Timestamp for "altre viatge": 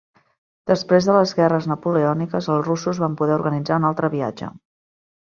3.91-4.51